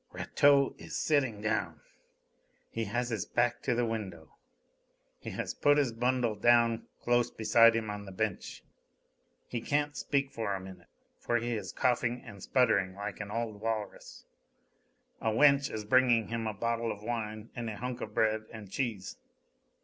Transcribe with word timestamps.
"Rateau 0.11 0.73
is 0.79 0.97
sitting 0.97 1.41
down... 1.43 1.79
he 2.71 2.85
has 2.85 3.09
his 3.11 3.27
back 3.27 3.61
to 3.61 3.75
the 3.75 3.85
window... 3.85 4.33
he 5.19 5.29
has 5.29 5.53
put 5.53 5.77
his 5.77 5.91
bundle 5.93 6.33
down 6.33 6.87
close 7.03 7.29
beside 7.29 7.75
him 7.75 7.91
on 7.91 8.05
the 8.05 8.11
bench... 8.11 8.63
he 9.47 9.61
can't 9.61 9.95
speak 9.95 10.31
for 10.31 10.55
a 10.55 10.59
minute, 10.59 10.87
for 11.19 11.37
he 11.37 11.53
is 11.53 11.71
coughing 11.71 12.23
and 12.25 12.41
spluttering 12.41 12.95
like 12.95 13.19
an 13.19 13.29
old 13.29 13.61
walrus.... 13.61 14.25
A 15.21 15.29
wench 15.29 15.69
is 15.71 15.85
bringing 15.85 16.29
him 16.29 16.47
a 16.47 16.53
bottle 16.55 16.91
of 16.91 17.03
wine 17.03 17.51
and 17.55 17.69
a 17.69 17.77
hunk 17.77 18.01
of 18.01 18.15
bread 18.15 18.45
and 18.51 18.71
cheese.... 18.71 19.17